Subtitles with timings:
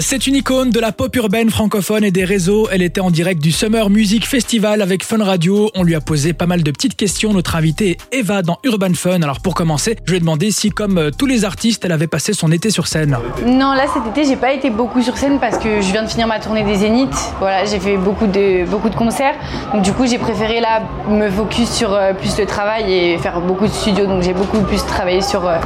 [0.00, 2.68] C'est une icône de la pop urbaine francophone et des réseaux.
[2.72, 5.70] Elle était en direct du Summer Music Festival avec Fun Radio.
[5.74, 7.34] On lui a posé pas mal de petites questions.
[7.34, 9.20] Notre invitée est Eva dans Urban Fun.
[9.20, 12.06] Alors pour commencer, je lui ai demandé si, comme euh, tous les artistes, elle avait
[12.06, 13.18] passé son été sur scène.
[13.44, 16.08] Non, là cet été, j'ai pas été beaucoup sur scène parce que je viens de
[16.08, 17.34] finir ma tournée des Zéniths.
[17.38, 19.34] Voilà, j'ai fait beaucoup de, beaucoup de concerts.
[19.74, 23.38] Donc du coup, j'ai préféré là me focus sur euh, plus le travail et faire
[23.42, 24.06] beaucoup de studios.
[24.06, 25.58] Donc j'ai beaucoup plus travaillé sur euh,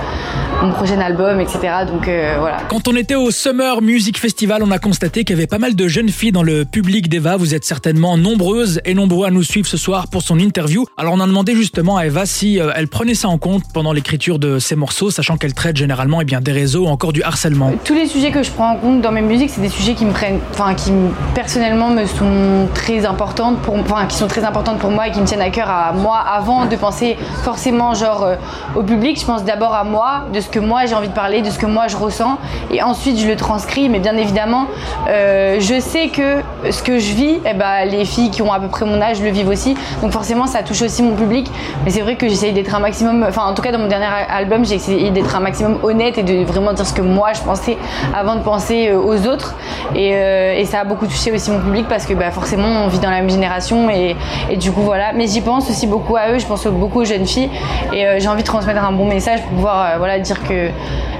[0.61, 1.61] mon prochain album, etc.
[1.87, 2.09] Donc
[2.41, 2.59] voilà.
[2.69, 4.24] Quand on était au Summer Music Festival,
[4.63, 7.37] on a constaté qu'il y avait pas mal de jeunes filles dans le public d'Eva.
[7.37, 10.87] Vous êtes certainement nombreuses et nombreux à nous suivre ce soir pour son interview.
[10.97, 13.93] Alors on a demandé justement à Eva si euh, elle prenait ça en compte pendant
[13.93, 17.23] l'écriture de ses morceaux, sachant qu'elle traite généralement eh bien, des réseaux ou encore du
[17.23, 17.73] harcèlement.
[17.85, 20.07] Tous les sujets que je prends en compte dans mes musiques, c'est des sujets qui
[20.07, 20.91] me prennent, enfin qui
[21.35, 25.21] personnellement me sont très importantes pour, enfin qui sont très importantes pour moi et qui
[25.21, 28.37] me tiennent à cœur à moi avant de penser forcément genre euh,
[28.75, 29.21] au public.
[29.21, 31.59] Je pense d'abord à moi, de ce que moi j'ai envie de parler, de ce
[31.59, 32.39] que moi je ressens,
[32.73, 33.91] et ensuite je le transcris.
[33.91, 34.67] Mais bien évidemment,
[35.09, 38.61] euh, je sais que ce que je vis, eh ben, les filles qui ont à
[38.61, 39.77] peu près mon âge le vivent aussi.
[40.03, 41.51] Donc forcément, ça touche aussi mon public.
[41.85, 44.07] Mais c'est vrai que j'essaye d'être un maximum, enfin en tout cas dans mon dernier
[44.07, 47.41] album, j'ai essayé d'être un maximum honnête et de vraiment dire ce que moi je
[47.41, 47.77] pensais
[48.15, 49.55] avant de penser euh, aux autres.
[49.95, 52.99] Euh, et, ça a beaucoup touché aussi mon public parce que bah, forcément on vit
[52.99, 54.17] dans la même génération et,
[54.57, 55.13] du coup voilà.
[55.13, 57.51] Mais j'y pense aussi beaucoup à eux, je pense beaucoup aux jeunes filles
[57.93, 60.71] et j'ai envie de transmettre un bon message pour pouvoir voilà, dire que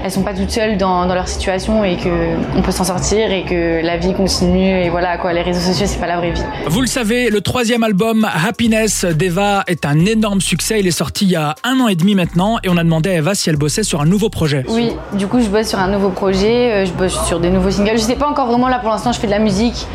[0.03, 3.45] elles sont pas toutes seules dans, dans leur situation et qu'on peut s'en sortir et
[3.45, 6.43] que la vie continue et voilà quoi, les réseaux sociaux c'est pas la vraie vie.
[6.67, 10.81] Vous le savez, le troisième album Happiness d'Eva est un énorme succès.
[10.81, 13.11] Il est sorti il y a un an et demi maintenant et on a demandé
[13.11, 14.65] à Eva si elle bossait sur un nouveau projet.
[14.67, 17.71] Oui, du coup je bosse sur un nouveau projet, euh, je bosse sur des nouveaux
[17.71, 17.93] singles.
[17.97, 19.87] Je sais pas encore vraiment là pour l'instant, je fais de la musique,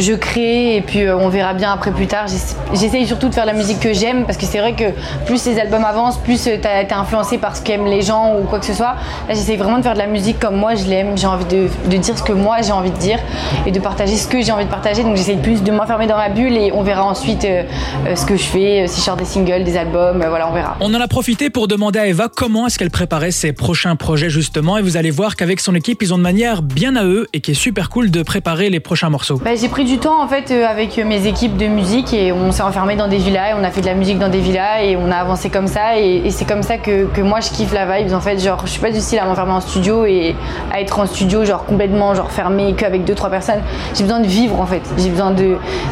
[0.00, 2.26] je crée et puis euh, on verra bien après plus tard.
[2.72, 4.84] J'essaye surtout de faire la musique que j'aime parce que c'est vrai que
[5.26, 8.44] plus les albums avancent, plus euh, t'as es influencé par ce qu'aiment les gens ou
[8.44, 8.96] quoi que ce soit.
[9.28, 11.16] Là j'essaye vraiment de faire de la musique comme moi je l'aime.
[11.16, 13.18] J'ai envie de, de dire ce que moi j'ai envie de dire
[13.66, 15.02] et de partager ce que j'ai envie de partager.
[15.02, 17.62] Donc j'essaye plus de m'enfermer dans ma bulle et on verra ensuite euh,
[18.06, 20.54] euh, ce que je fais, euh, si je sors des singles, des albums, voilà, on
[20.54, 20.76] verra.
[20.80, 24.30] On en a profité pour demander à Eva comment est-ce qu'elle préparait ses prochains projets
[24.30, 27.26] justement et vous allez voir qu'avec son équipe, ils ont de manière bien à eux
[27.32, 29.40] et qui est super cool de préparer les prochains morceaux.
[29.44, 32.62] Bah, j'ai pris du temps en fait avec mes équipes de musique et on s'est
[32.62, 34.96] enfermé dans des villas et on a fait de la musique dans des villas et
[34.96, 38.12] on a avancé comme ça et, c'est comme ça que, moi je kiffe la vibe
[38.12, 40.34] en fait genre je suis pas du style à m'enfermer en studio et
[40.72, 43.60] à être en studio genre complètement genre fermé qu'avec deux trois personnes
[43.94, 44.82] j'ai besoin de vivre en fait.
[44.96, 45.34] J'ai besoin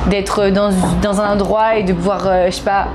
[0.09, 0.71] d'être dans,
[1.03, 2.89] dans, un endroit et de pouvoir, euh, je sais pas,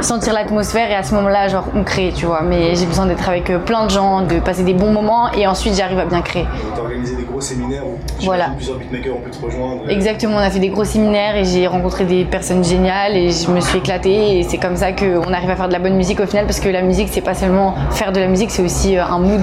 [0.00, 2.42] sentir l'atmosphère et à ce moment-là, genre, on crée, tu vois.
[2.42, 5.46] Mais j'ai besoin d'être avec euh, plein de gens, de passer des bons moments et
[5.46, 6.46] ensuite j'arrive à bien créer.
[6.74, 8.50] Tu organisé des gros séminaires où voilà.
[8.56, 9.90] plusieurs beatmakers ont pu te rejoindre.
[9.90, 13.50] Exactement, on a fait des gros séminaires et j'ai rencontré des personnes géniales et je
[13.50, 16.20] me suis éclatée et c'est comme ça qu'on arrive à faire de la bonne musique
[16.20, 18.96] au final parce que la musique, c'est pas seulement faire de la musique, c'est aussi
[18.96, 19.42] euh, un mood.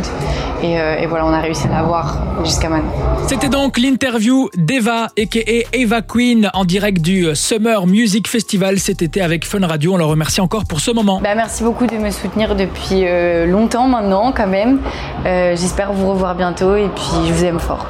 [0.62, 2.90] Et, et, voilà, on a réussi à l'avoir jusqu'à maintenant.
[3.28, 5.78] C'était donc l'interview d'Eva, a.k.a.
[5.78, 9.96] Eva Queen, en direct du Summer Music Festival cet été avec Fun Radio.
[9.96, 11.20] On le remercie encore pour ce moment.
[11.22, 14.80] Bah, merci beaucoup de me soutenir depuis euh, longtemps maintenant quand même.
[15.26, 17.88] Euh, j'espère vous revoir bientôt et puis je vous aime fort.